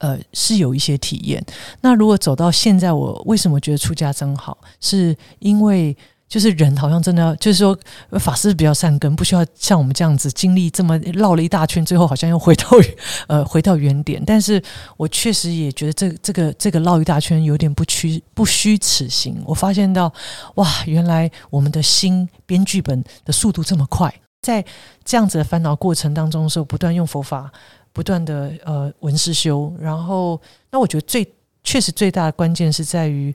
[0.02, 1.42] 呃，是有一些体验。
[1.82, 4.58] 那如果走到现在，我为什么觉得出家真好？
[4.80, 5.96] 是因为
[6.28, 7.78] 就是人好像真的，就是说
[8.20, 12.66] 法师比较善根，不需要像我们这样子经历这么绕了一大圈，最后好像又回到
[13.28, 14.24] 呃回到原点。
[14.26, 14.60] 但是
[14.98, 19.40] 我确实也觉得这这个这个绕一大圈有点不屈不虚此行。
[19.46, 20.12] 我发现到
[20.56, 24.12] 哇，原来我们的心编剧本的速度这么快，
[24.42, 24.66] 在
[25.04, 27.52] 这样子的烦恼过程当中的时候，不断用佛法。
[27.94, 30.40] 不断的呃文思修，然后
[30.72, 31.28] 那我觉得最
[31.64, 33.34] 确实最大的关键是在于，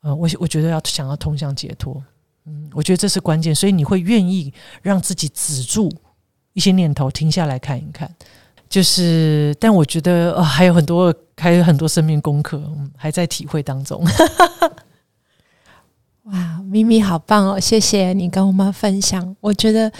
[0.00, 2.02] 呃，我我觉得要想要通向解脱，
[2.46, 5.92] 嗯，我觉得这是关键，所以你会愿意让自己止住
[6.52, 8.10] 一些念头，停下来看一看。
[8.68, 14.04] 就是，但我觉得、呃、还有很多，还有很多生命功课，嗯，还在体会当中。
[16.24, 17.58] 哇，咪咪好棒哦！
[17.58, 19.34] 谢谢你跟我们分享。
[19.40, 19.90] 我觉得，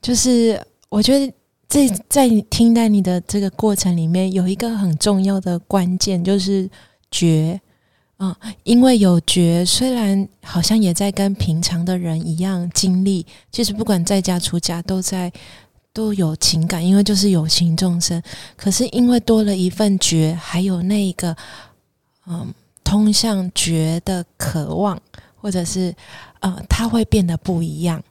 [0.00, 1.30] 就是我觉得
[1.74, 6.70] 这在你听在你的这个过程里面，有一个很重要的关键，就是
[7.10, 7.60] 觉。
[8.20, 8.32] 嗯，
[8.62, 15.32] 因为有觉，虽然好像也在跟平常的人一样经历，其实不管在家出家，都在
[15.92, 18.22] 都有情感，因为就是有情众生。
[18.56, 21.36] 可是因为多了一份觉，还有那一个
[22.28, 24.96] 嗯，通向觉的渴望。
[25.36, 25.94] 或者是，
[26.40, 28.02] 呃，它会变得不一样，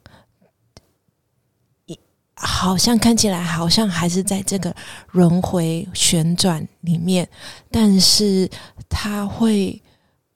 [2.44, 4.76] 好像看起来好像还是在这个
[5.12, 7.28] 轮回旋转里面，
[7.72, 8.50] 但是
[8.90, 9.82] 他会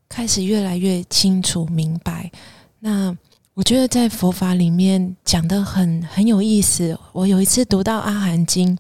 [0.10, 2.32] 开始越来越清楚明白。
[2.80, 3.15] 那
[3.54, 6.98] 我觉得在佛法里面讲的很很有意思。
[7.12, 8.76] 我有一次读到《阿含经》，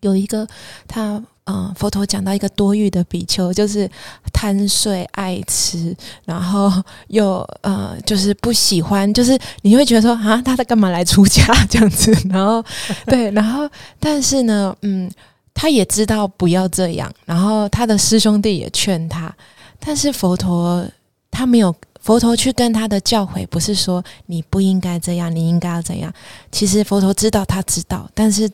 [0.00, 0.46] 有一个
[0.86, 1.22] 他。
[1.48, 3.88] 嗯，佛陀讲到一个多欲的比丘，就是
[4.32, 12.12] 贪睡、爱吃，然后又呃，就是不喜欢，就是你会觉得说啊，他在干嘛来出家这样子？
[12.28, 12.64] 然后
[13.06, 13.68] 对，然后
[14.00, 15.08] 但是呢，嗯，
[15.54, 19.32] 他也知道不要这样，然后他的师兄弟也劝他，
[19.78, 20.84] 但是佛陀
[21.30, 26.12] 他没有，佛陀去跟他的教诲不是说你不应该这样，你应该要怎样？
[26.50, 28.50] 其实佛陀知道，他知道，但是。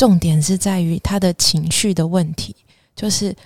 [0.00, 2.56] 重点是在于他的情绪的问题，
[2.96, 3.36] 就是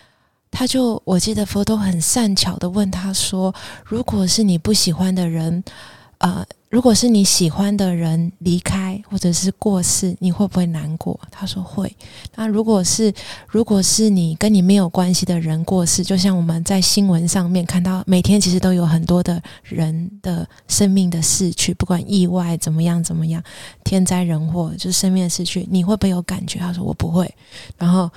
[0.52, 3.52] 他就我记得佛陀很善巧的问他说
[3.84, 5.64] ：“如果是你不喜欢的人，
[6.18, 11.94] 呃，如果是你喜欢的人离开或者是过世，你会不会难过？”他说会。
[12.34, 13.14] 那如果是
[13.46, 23.40] 如果是你跟你没有关系的人过世，就像我们在新闻上面看到，每天其实都有很多的人的生命的逝去，不管意外怎么样怎么样，
[23.84, 26.58] 天灾人祸就是生命的逝去，你会不会有感觉？
[26.58, 27.32] 他说我不会。
[27.78, 28.10] 然后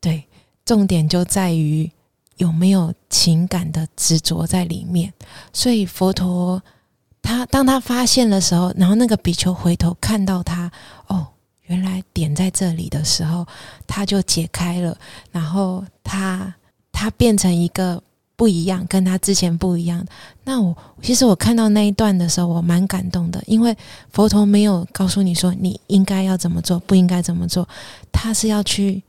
[0.00, 0.24] 对，
[0.64, 1.90] 重点就在于
[2.38, 5.12] 有没有情感的执着在里面。
[5.52, 6.62] 所以佛陀
[7.22, 10.70] 他当他发现的时候，然后那个比丘回头看到他，
[11.06, 11.26] 哦。
[11.66, 13.46] 原来点在这里的时候，
[13.86, 14.98] 他就解开了，
[15.30, 16.52] 然后他
[16.90, 18.02] 他变成一个
[18.34, 20.04] 不一样，跟他之前不一样。
[20.42, 23.72] 那我其实我看到那一段的时候，我蛮感动的，因为
[24.12, 27.68] 佛陀没有告诉你说你应该要怎么做，不应该怎么做，
[28.10, 29.00] 他是要去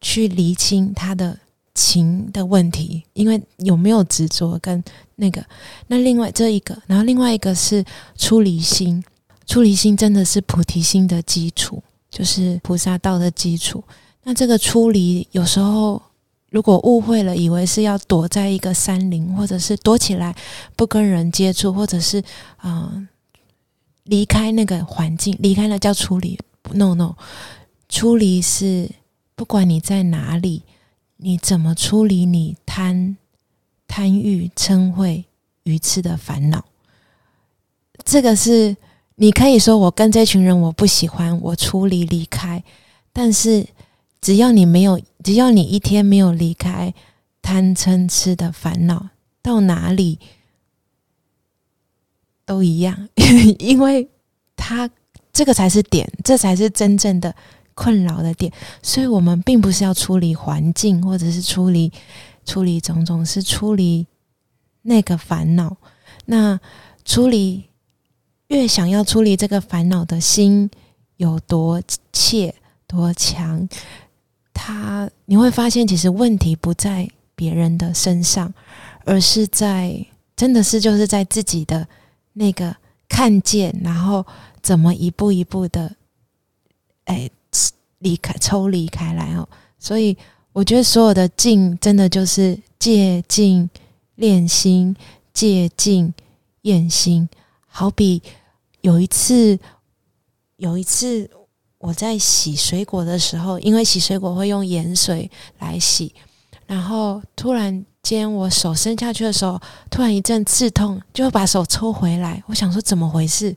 [0.00, 1.36] 去厘清他的
[1.74, 4.80] 情的问题，因为有没有执着跟
[5.18, 5.44] 那个。
[5.86, 7.84] 那另外这一个，然后另外一个是
[8.16, 9.04] 出离心，
[9.46, 11.80] 出离心真的是菩提心的基础。
[12.10, 13.84] 就是菩萨道的基础。
[14.22, 16.00] 那这个出离，有时候
[16.48, 20.34] 如果误会了，以为是要躲在一个山林，或者是躲起来
[20.74, 22.24] 不跟人接触，或者是
[22.64, 23.06] 嗯
[24.04, 26.38] 离开那个环境，离开了叫出离。
[26.72, 27.14] No No，
[27.90, 28.88] 出离是
[29.34, 30.62] 不管你在哪里，
[31.18, 33.18] 你怎么出离你贪
[33.88, 35.24] 贪欲嗔恚
[35.64, 36.64] 愚痴的烦恼，
[38.04, 38.76] 这个是。
[39.20, 42.62] 你可以说我跟这群人我不喜欢，我出离离开。
[43.12, 43.66] 但是
[44.20, 46.94] 只要你没有，只要你一天没有离开
[47.42, 49.08] 贪嗔痴的烦恼，
[49.42, 50.20] 到哪里
[52.46, 53.08] 都一样，
[53.58, 54.08] 因为
[54.54, 54.88] 他
[55.32, 57.34] 这个才是点，这才是真正的
[57.74, 58.52] 困扰的点。
[58.84, 61.92] 所以，我们并不是要处理环境，或者是处理
[62.48, 64.06] 处理种种，是处理
[64.82, 65.76] 那个烦恼。
[66.24, 66.58] 那
[67.04, 67.64] 处理。
[68.48, 70.70] 越想要处理这个烦恼的心
[71.18, 71.82] 有多
[72.14, 72.54] 切
[72.86, 73.68] 多强，
[74.54, 78.50] 他你会发现，其实问题不在别人的身上，
[79.04, 80.02] 而是在
[80.34, 81.86] 真的是就是在自己的
[82.32, 82.74] 那个
[83.06, 84.24] 看见，然后
[84.62, 85.94] 怎么一步一步的
[87.04, 87.28] 哎
[87.98, 89.46] 离开抽离开来哦。
[89.78, 90.16] 所以
[90.52, 93.68] 我觉得所有的静，真的就是借静
[94.16, 94.96] 练心，
[95.32, 96.12] 借静
[96.62, 97.28] 验心。
[97.66, 98.20] 好比
[98.80, 99.58] 有一次，
[100.56, 101.30] 有一次
[101.78, 106.12] 我在洗水果的时候，因为洗水果会用盐水来洗，
[106.66, 112.42] 然后突然间我手伸下去的时候，突然一阵刺痛，就把手抽回来。
[112.46, 113.54] 我想说怎么回事？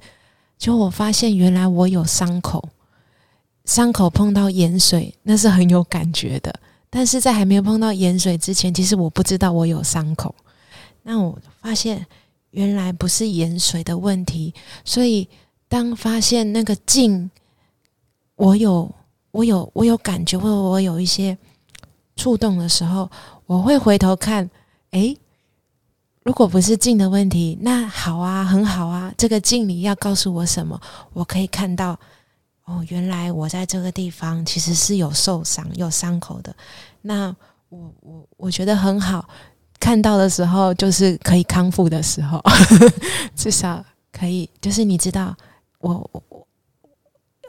[0.59, 2.69] 就我发现原来我有伤口，
[3.65, 6.53] 伤口碰到盐水那是很有感觉的。
[6.91, 10.35] 但是在还没有碰到盐水之前，其实我不知道我有伤口。
[11.01, 12.05] 那我发现。
[12.51, 15.25] 原来不是盐水的问题，所以
[15.69, 17.31] 当发现那个镜，
[18.35, 18.93] 我有
[19.31, 21.37] 我有我有感觉，或者我有一些
[22.17, 23.09] 触动的时候，
[23.45, 24.49] 我会回头看。
[24.89, 25.17] 诶，
[26.23, 29.13] 如果不是镜的问题，那好啊，很好啊。
[29.17, 30.77] 这个镜里要告诉我什么？
[31.13, 31.97] 我可以看到，
[32.71, 36.55] 哦，原来我在这个地方其实是有受伤、有伤口的。
[37.01, 37.35] 那
[37.67, 39.27] 我我我觉得很好，
[39.77, 42.41] 看到的时候就是可以康复的时候，
[43.35, 45.35] 至少可以，就是你知道，
[45.79, 46.47] 我我我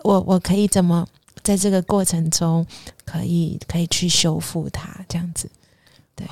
[0.03, 1.07] 我我可以怎么
[1.45, 2.67] 在这个过程中
[3.05, 5.49] 可以可以去修复它，这样子。
[6.17, 6.27] 对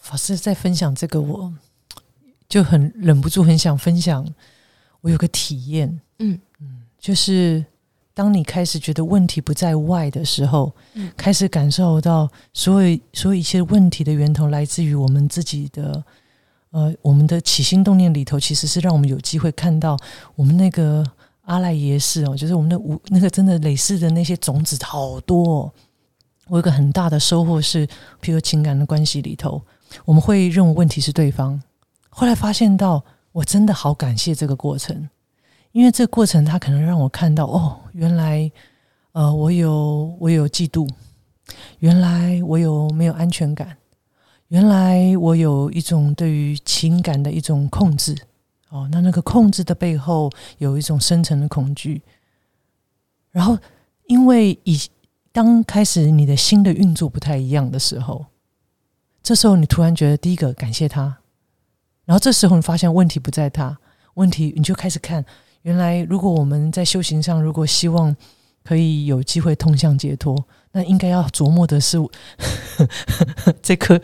[0.00, 1.52] 法师在分享这个，我
[2.48, 4.26] 就很忍不住很想分享。
[5.02, 6.40] 我有个体验，嗯嗯，
[7.06, 7.64] 就是
[8.12, 16.02] 当你开始觉得问题不在外的时候，嗯开始感受到所有所有一些问题的源头来自于我们自己的，
[16.72, 19.96] 呃，我们的起心动念里头，其实是让我们有机会看到
[20.34, 21.06] 我们那个
[21.42, 25.72] 阿赖耶识哦，就是我们的无那个真的累世的那些种子好多、哦。
[26.48, 27.86] 我有个很大的收获是，
[28.20, 29.62] 譬如情感的关系里头，
[30.04, 31.62] 我们会认为问题是对方，
[32.08, 35.08] 后来发现到我真的好感谢这个过程，
[35.76, 38.50] 因为这个过程它可能让我看到哦，原来
[39.12, 40.88] 呃我有我有嫉妒，
[41.80, 43.76] 原来我有没有安全感，
[44.48, 48.16] 原来我有一种对于情感的一种控制
[48.70, 52.00] 哦，那那个控制的背后有一种深层的恐惧，
[53.30, 53.58] 然后
[54.06, 54.80] 因为以
[55.30, 58.24] 当开始你的心的运作不太一样的时候，
[59.22, 61.18] 这时候你突然觉得第一个感谢他，
[62.06, 63.78] 然后这时候你发现问题不在他，
[64.14, 65.22] 问题你就开始看，
[65.66, 68.14] 原来如果我们在修行上，如果希望
[68.62, 70.36] 可以有机会通向解脱，
[70.70, 71.98] 那应该要琢磨的是
[73.60, 74.00] 这颗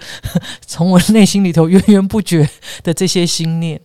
[0.67, 2.49] 从我内心里头源源不绝
[2.83, 3.81] 的这些心念，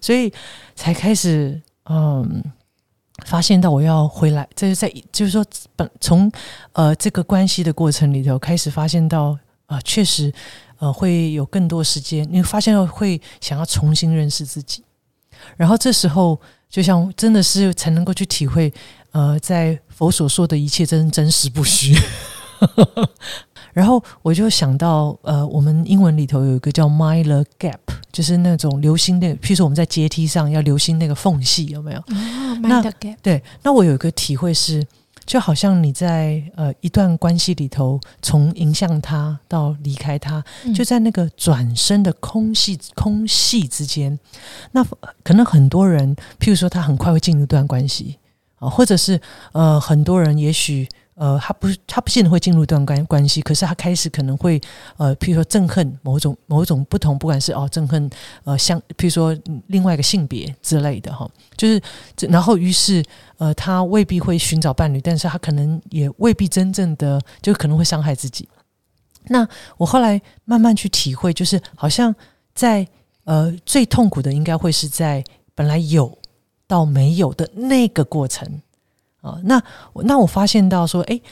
[0.00, 0.32] 所以
[0.74, 2.42] 才开始嗯。
[3.26, 5.44] 发现到我要回来，这是在就是说，
[5.76, 6.32] 本从
[6.72, 10.32] 呃这个关系的过程里头开始发现到啊、呃，确实
[10.78, 14.82] 呃会有更多时间，你发现会想要重新认识自己，
[15.56, 16.40] 然后这时候
[16.72, 18.72] 就像真的是才能够去体会
[19.10, 21.94] 呃，在佛所说的一切真真实不虚。
[23.74, 27.76] 然后我就想到，呃，我们英文里头有一个叫 “mind the gap”，
[28.10, 31.98] 就是那种留心的，譬如说我们在阶梯上要留心那个缝隙，有没有？
[31.98, 34.82] 哦，mile gap，对，那我有一个体会是，
[35.24, 44.18] 就好像你在呃一段关系里头，从迎向他到离开他，嗯就在那个转身的空隙空隙之间，
[44.72, 44.84] 那
[45.22, 48.18] 可能很多人，譬如说他很快会进入一段关系
[48.58, 49.20] 啊，或者是
[49.52, 50.88] 呃很多人也许。
[51.22, 54.60] 呃，他不，他不见得会进入一段关关系，可是他开始可能会，
[54.96, 58.10] 呃，譬如说憎恨某种某种不同，不管是哦憎恨，
[58.42, 59.32] 呃，像譬如说
[59.68, 61.80] 另外一个性别之类的哈，就是，
[62.28, 63.04] 然后于是
[63.38, 68.48] 呃，他未必会寻找伴侣，但是他可能也未必真正的就可能会伤害自己。
[69.28, 72.12] 那我后来慢慢去体会，就是好像
[72.52, 72.84] 在
[73.22, 75.22] 呃最痛苦的，应该会是在
[75.54, 76.18] 本来有
[76.66, 78.60] 到没有的那个过程。
[79.22, 79.62] 啊、那
[80.04, 81.22] 那我发现到说，诶，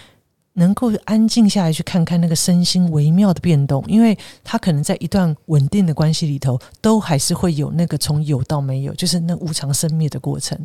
[0.53, 10.57] 能够安静下来去看看那个身心微妙的变动，因为他可能在一段稳定的关系里头，都还是会有那个从有到没有，就是那无常生灭的过程。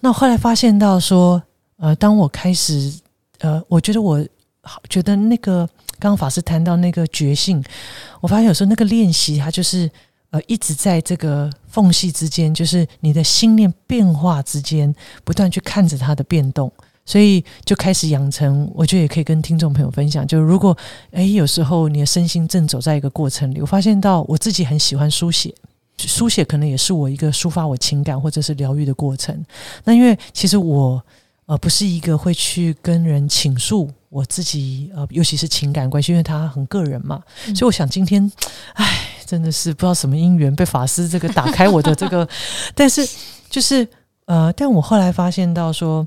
[0.00, 1.42] 那后来发现到说，
[1.78, 2.92] 呃，当我开始，
[3.40, 4.24] 呃，我觉得我
[4.62, 5.66] 好觉得那个
[5.98, 7.60] 刚刚法师谈到那个觉性，
[8.20, 9.90] 我发现有时候那个练习，它就是。
[10.36, 14.94] 呃，一直在这个缝隙之间，就是你的心念变化之间，
[15.24, 16.70] 不断去看着它的变动，
[17.06, 18.70] 所以就开始养成。
[18.74, 20.76] 我觉得也可以跟听众朋友分享，就是如果
[21.12, 25.54] 诶有时候你的身心正走在一个过程里，我发现到我自己很喜欢书写，
[25.96, 29.42] 书写可能也是我一个抒发我情感或者是疗愈的过程。
[29.84, 31.02] 那因为其实我
[31.46, 37.22] 呃不是一个会去跟人倾诉我自己呃，尤其是情感关系，因为它很个人嘛，
[37.54, 38.30] 所以我想今天，
[38.74, 39.12] 唉。
[39.26, 42.26] 真的是不知道什么因缘被法师这个打开我的这个，
[42.74, 43.06] 但是
[43.50, 43.86] 就是
[44.26, 46.06] 呃，但我后来发现到说，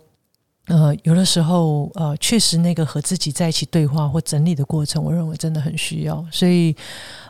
[0.67, 6.75] 呃，有的时候呃，确实那个和自己在一起对话或整理的过程，我认为真的很需要，所以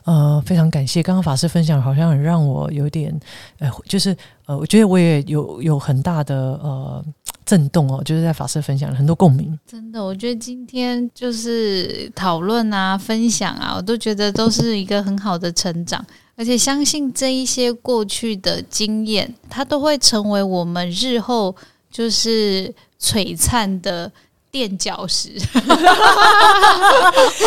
[0.05, 3.17] 呃，非常感谢刚刚法师分享，好像很让我有点
[3.59, 7.05] 呃，就是呃，我觉得我也有有很大的呃
[7.49, 9.57] 震动哦，就是在法师分享了很多共鸣。
[9.65, 21.55] 真的，我觉得今天就是讨论啊、分享啊，我都觉得都是一个很好的成长，而且相信这一些过去的经验，它都会成为我们日后
[21.89, 22.71] 就是
[23.01, 24.11] 璀璨的
[24.51, 25.29] 垫脚石。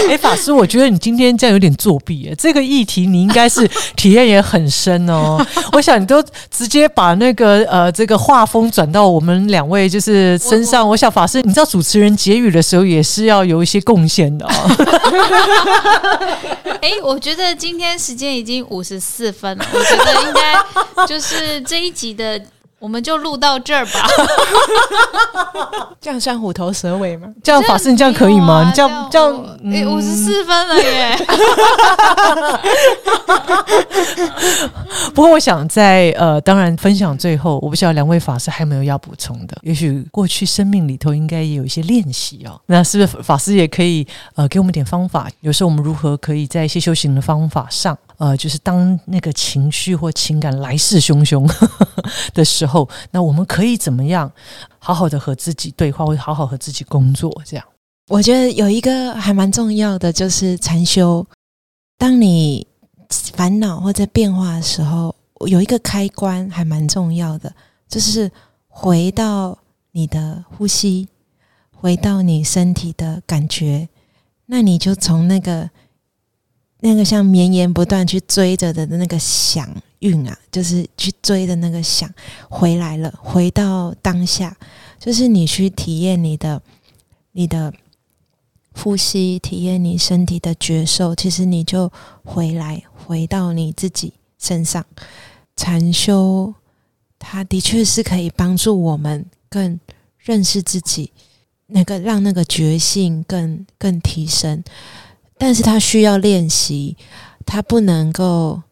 [0.08, 2.34] 哎，法师，我觉得你今天这样有点作弊耶。
[2.36, 5.44] 这个议题你应该是体验也很深哦。
[5.72, 10.88] 我想你都直接把那个呃这个画风转到我们两位就是身上。
[10.88, 14.50] 我想法师，你知道主持人结语的时候也是要有一些贡献的哦。
[16.82, 22.40] 哎，我觉得今天时间已经五十四分了，我觉得应该就是这一集的
[22.82, 24.08] 我们就录到这儿吧。
[26.00, 27.28] 这样算虎头蛇尾吗？
[27.44, 28.64] 这样法师你这样可以吗？
[28.66, 29.32] 你这这样这样，
[29.72, 31.14] 哎，五十嗯四分了耶！
[35.14, 39.56] 不过我想在呃，当然分享最后，我不晓得两位法师还有没有要补充的。
[39.62, 42.60] 也许过去生命里头应该也有一些练习哦。
[42.66, 44.04] 那是不是法师也可以
[44.34, 45.28] 呃给我们点方法？
[45.40, 51.44] 有时候我们如何可以在一些修行的方法上，呃，就是当那个情绪或情感来势汹汹
[52.32, 54.30] 的时候，那我们可以怎么样
[54.78, 57.28] 好好的和自己对话，或好好和自己工作？
[57.44, 57.66] 这样，
[58.06, 61.26] 我觉得有一个还蛮重要的，就是禅修。
[61.98, 62.64] 当你
[63.08, 65.12] 烦恼或者变化的时候，
[65.48, 67.52] 有一个开关还蛮重要的，
[67.88, 68.30] 就是
[68.68, 69.58] 回到
[69.90, 71.08] 你的呼吸，
[71.74, 73.88] 回到你身体的感觉。
[74.46, 75.68] 那你就从那个
[76.84, 79.68] 那个像绵延不断去追着的那个响
[80.00, 82.12] 韵啊，就是去追的那个响
[82.48, 84.56] 回来了，回到当下，
[84.98, 86.60] 就是你去体验你的
[87.30, 87.72] 你的
[88.72, 91.90] 呼吸，体验你身体的觉受，其实你就
[92.24, 94.84] 回来，回到你自己身上。
[95.54, 96.52] 禅修，
[97.18, 99.78] 它的确是可以帮助我们更
[100.18, 101.12] 认识自己，
[101.68, 104.64] 那个让那个觉性更更提升，
[105.42, 106.96] 但是他需要练习，
[107.44, 108.62] 他不能够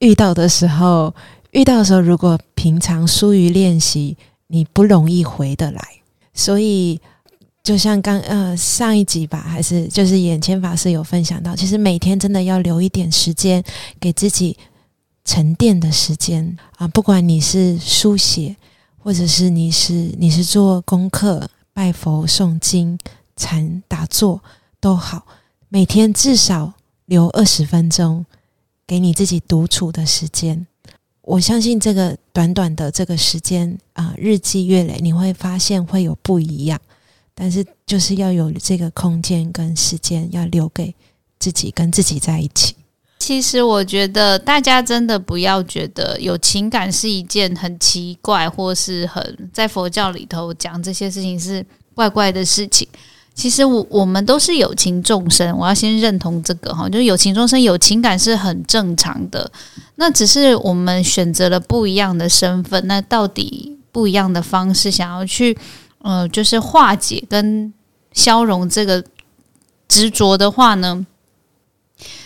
[0.00, 1.14] 遇到的时候，
[1.52, 4.16] 遇到的时候，如果平常疏于练习，
[4.48, 5.80] 你不容易回得来，
[6.34, 7.00] 所以。
[7.62, 13.62] 就像刚呃上一集吧，还是就是眼前法师有分享到，其实每天真的要留一点时间
[14.00, 14.56] 给自己
[15.22, 18.56] 沉淀的时间啊，不管你是书写，
[18.96, 22.98] 或者是你是你是做功课、拜佛、诵经、
[23.36, 24.42] 禅打坐
[24.80, 25.26] 都好，
[25.70, 26.72] 每天至少
[27.04, 28.24] 留二十分钟
[28.86, 30.66] 给你自己独处的时间。
[31.22, 36.80] 我相信这个短短的这个时间啊、日积月累，你会发现会有不一样。
[37.34, 40.94] 但是就是要有这个空间跟时间，要留给
[41.38, 42.74] 自己跟自己在一起。
[43.18, 51.64] 其实我觉得大家真的不要觉得有情感是一件很奇怪，或是很在佛教里头讲这些事情是
[51.94, 52.88] 怪怪的事情。
[53.38, 59.48] 其实我我们都是有情众生，我要先认同这个哈，就是有情众生有情感是很正常的。
[59.94, 65.56] 那只是我们选择了不一样的身份，那到底不一样的方式，想要去
[66.02, 67.72] 呃，就是化解跟
[68.12, 69.04] 消融这个
[69.86, 71.06] 执着的话呢？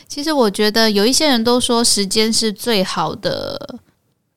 [0.08, 3.78] 其实我觉得有一些人都说时间是最好的，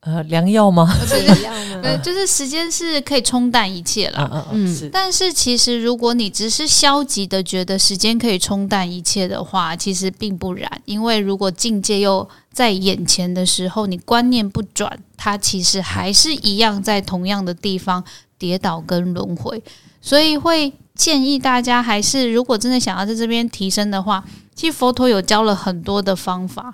[0.06, 0.88] 呃，良药吗？
[1.08, 4.30] 是一样吗呃，就是时间是可以冲淡一切了。
[4.32, 10.72] 嗯嗯嗯，是但是其实，如果你只是消极的觉得时间可以冲淡一切的话，其实并不然。
[10.86, 18.04] 因为如果境界又在眼前的时候，你观念不转，它其实还是一样在同样的地方
[18.38, 19.62] 跌倒跟轮回。
[20.02, 26.72] 所以会建议大家，还是如果真的想要在这边提升的话，其实佛陀有教了很多的方法，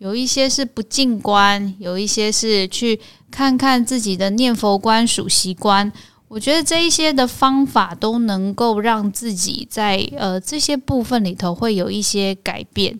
[0.00, 2.98] 有一些是不进观，有一些是去
[3.30, 5.92] 看看自己的念佛观、属习观。
[6.26, 12.98] 我觉得这一些的方法都能够让自己在呃这些部分里头会有一些改变。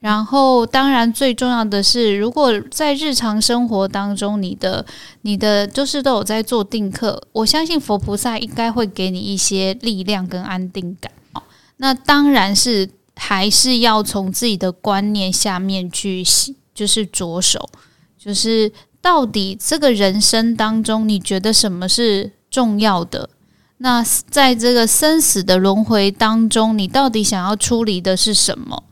[0.00, 4.84] 然后，当然最重要的是，如果在日常生活当中，你的
[5.20, 11.12] 你的就是都有在做定课，我相信佛菩萨应该会给你一些力量跟安定感。
[11.76, 12.88] 那当然是
[13.24, 16.24] 还是要从自己的观念下面去，
[16.74, 17.70] 就是着手，
[18.18, 23.30] 就是到底这个人生当中，你觉得什么是重要的？
[23.78, 28.82] 那在这个生死的轮回当中，你到底想要处理的是什么？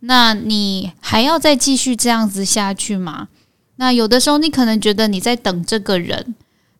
[0.00, 3.28] 那你还要再继续这样子下去吗？
[3.76, 6.34] 那有的时候你可能觉得你在等这个人，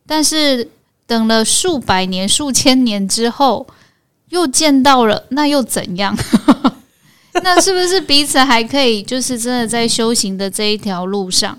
[0.05, 0.69] 但是
[1.07, 3.65] 等了数百年、数千年之后
[4.29, 6.15] 又见到了，那又怎样？
[7.43, 11.57] 那是不是彼此还可以，就是真的在修行的这一条路上？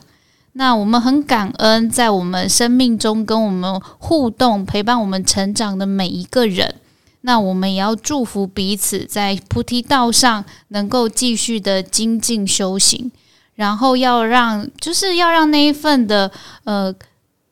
[0.53, 6.77] 那我们很感恩，在我们生命中跟我们互动、陪伴我们成长的每一个人。
[7.21, 13.11] 那我们也要祝福彼此，在菩提道上能够继续的精进修行，
[13.57, 16.31] 然后要让，就是要让那一份的
[16.65, 16.95] 呃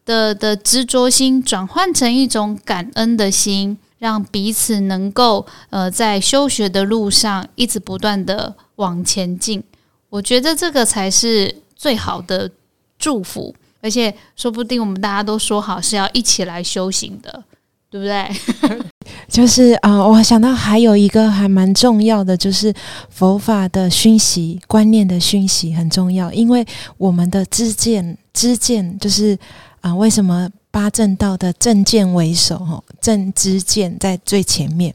[0.06, 9.64] 的的执着心转换成一种感恩的心，让彼此能够呃在修学的路上一直不断的往前进。
[10.10, 12.50] 我觉得这个才是最好的
[12.98, 17.44] 祝福，而且说不定我们大家都说好是要一起来修行的，
[17.88, 18.84] 对不对？
[19.26, 22.72] 就是啊、我想到还有一个还蛮重要的，就是
[23.08, 26.62] 佛法的熏习、观念的熏习很重要，因为
[26.98, 29.38] 我们的知见、知见就是
[29.80, 32.82] 啊、为什么八正道的正见为首？
[33.00, 34.92] 正知见在最前面。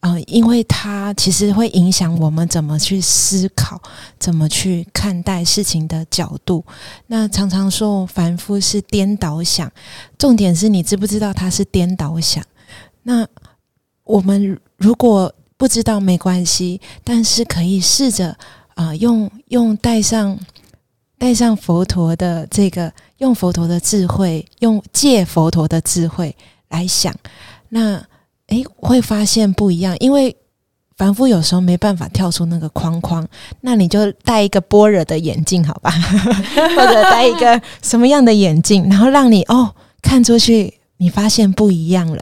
[0.00, 3.80] 啊、因为它其实会影响我们怎么去思考，
[4.18, 6.64] 怎么去看待事情的角度。
[7.06, 9.70] 那常常说凡夫是颠倒想，
[10.16, 12.42] 重点是你知不知道它是颠倒想？
[13.04, 13.24] 那
[14.02, 18.36] 我们如果不知道没关系，但是可以试着
[18.74, 20.38] 啊、用用带上
[21.18, 26.34] 带上佛陀的这个，用佛陀的智慧，用借佛陀的智慧
[26.68, 27.14] 来想，
[27.68, 28.02] 那
[28.46, 30.34] 诶会发现不一样，因为。
[30.96, 33.24] 凡夫有时候没办法跳出那个框框，
[33.60, 35.92] 那你就戴一个般若的眼镜，好吧？
[36.74, 42.20] 或者戴一个什么样的眼镜，然后让你哦看出去，你发现不一样了。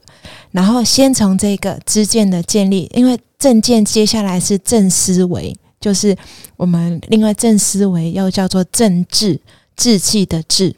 [0.51, 5.57] 然后先从这个知见的建立，因为正见接下来是正思维，
[5.87, 6.17] 就是
[6.57, 9.41] 我们另外正思维又叫做正智，
[9.77, 10.75] 志气的志，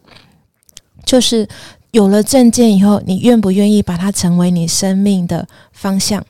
[1.02, 1.48] 就是
[1.92, 6.22] 有了正见以后，你愿不愿意把它成为你生命的方向？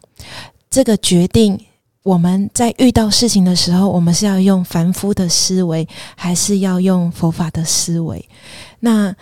[0.71, 1.61] 这个决定。
[2.05, 8.27] 我们在遇到事情的时候，我们是要用凡夫的思维，还是要用佛法的思维？
[8.79, 9.13] 那，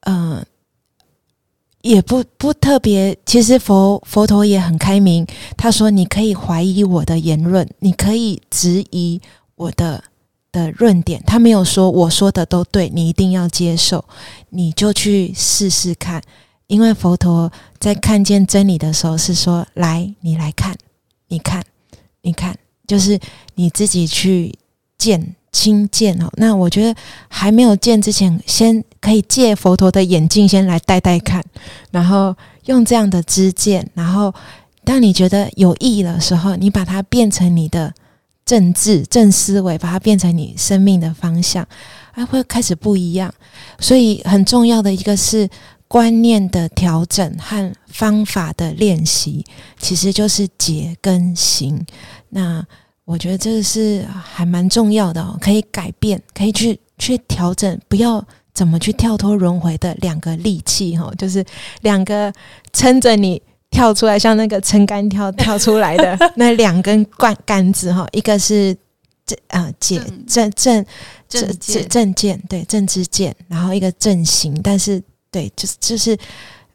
[0.00, 0.44] 呃，
[1.86, 3.16] 也不不特别。
[3.24, 5.24] 其实佛佛陀也很开明，
[5.56, 9.20] 他说：“你可以怀疑我的言论，你可以质疑
[9.54, 10.02] 我的
[10.50, 14.04] 的论点。”他没有说我说的都对，你一定要接受，
[14.50, 16.20] 你就去试试看。
[16.66, 20.76] 因为佛陀在看见真理的时候是说：“来，你来看，
[21.28, 21.62] 你看，
[22.22, 22.58] 你看，
[22.88, 23.20] 就是
[23.54, 24.52] 你自己去
[24.98, 26.94] 见。”亲见哦，那我觉得
[27.28, 31.42] 还没有见之前，先可以借佛陀的眼镜先来戴戴看，
[31.90, 32.34] 然后
[32.66, 34.34] 用这样的知见，然后
[34.84, 37.92] 当你觉得有意义的时候，你把它变成你的
[38.44, 41.66] 正智正思维，把它变成你生命的方向，
[42.12, 43.32] 哎，会开始不一样。
[43.80, 45.48] 所以很重要的一个是
[45.88, 49.44] 观念的调整和方法的练习，
[49.78, 51.84] 其实就是解跟行。
[52.28, 52.64] 那
[53.06, 61.44] 我觉得这个是还蛮重要的哦，可以改变，可以去去调整，不要怎么去跳脱轮回的两个利器哈，就是
[61.82, 62.32] 两个
[62.72, 63.40] 撑着你
[63.70, 68.76] 跳出来，像那个撑杆跳跳出来的那两根杆杆子哈，一个是
[69.24, 70.84] 正啊解正正
[71.28, 75.00] 正见正见对正知见，然后一个正行，但是
[75.30, 76.12] 对就是就是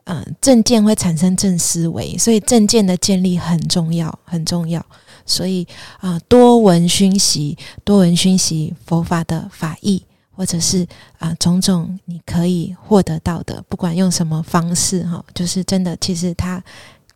[0.06, 4.86] 嗯、呃、正见会产生正思维，所以正见的建立很重要很重要。
[5.26, 5.68] 所以
[6.00, 10.88] 啊、多闻熏习，多闻熏习佛法的法义，或者是
[11.20, 16.64] 啊、种种你可以获得到的，不管用什么方式哈，就是真的，其实他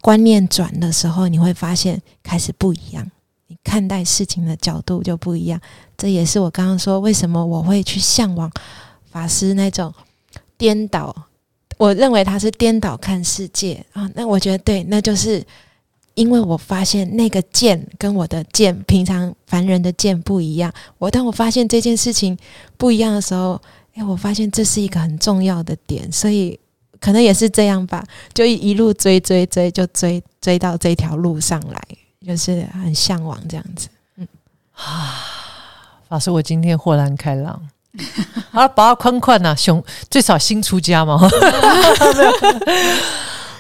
[0.01, 3.09] 观念转的时候，你会发现开始不一样，
[3.47, 5.59] 你看待事情的角度就不一样。
[5.97, 8.51] 这也是我刚刚说为什么我会去向往
[9.09, 9.93] 法师那种
[10.57, 11.15] 颠倒，
[11.77, 14.09] 我认为他是颠倒看世界啊。
[14.13, 15.43] 那我觉得对，那就是。
[16.15, 20.71] 因为我发现那个剑跟我的剑，平常凡人的剑不一样。
[20.97, 22.37] 我当我发现这件事情
[22.77, 23.61] 不一样的时候，
[23.95, 26.57] 哎，我发现这是一个很重要的点，所以
[26.99, 28.03] 可能也是这样吧，
[28.33, 31.81] 就一路追追追，就追追到这条路上来，
[32.25, 33.89] 就是很向往这样子。
[34.17, 34.27] 嗯
[34.73, 35.21] 啊，
[36.07, 37.61] 法师，我今天豁然开朗。
[38.51, 41.19] 好，把它宽宽呐，熊最少新出家嘛。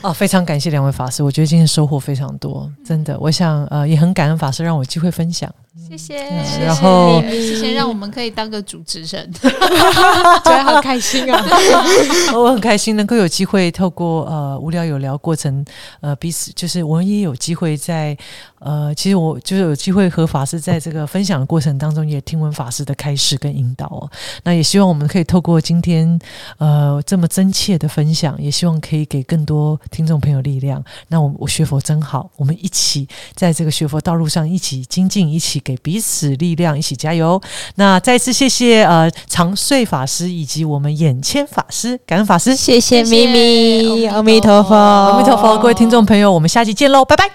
[0.01, 3.17] 啊，非常感谢两位法师，我觉得今天收获非常多，真的。
[3.19, 5.53] 我想呃，也很感恩法师让我有机会分享，
[5.87, 6.17] 谢谢。
[6.29, 11.45] 嗯然后谢谢让我们可以当个主持人， 觉得好开心啊！
[12.33, 15.63] 我很开心能够有机会透过呃无聊有聊过程，
[16.01, 18.17] 呃彼此就是我们也有机会在
[18.59, 24.09] 呃，其实我就是有机会和法师在这个分享的过程当中，也听闻法师的开示跟引导哦。
[24.43, 26.19] 那也希望我们可以透过今天
[26.57, 30.83] 呃这么真切的分享，也希望可以给更多听众朋友力量。
[31.09, 37.41] 那我我学佛真好，我们一起在这个学佛道路上一起精进，一起给彼此力量，一起加油。
[37.75, 47.31] 那再次谢谢呃长睡法师以及我们眼谦法师，感恩法师，谢谢咪咪，阿阿弥陀佛，阿弥陀佛，各位听众朋友，我们下期见喽，拜拜。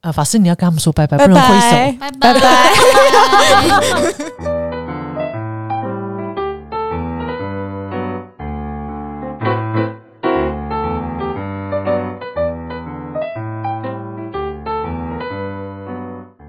[0.00, 1.76] 呃，法师，你要跟他们说拜拜，不能挥手。
[2.00, 2.40] 拜拜拜拜
[4.40, 4.53] 拜。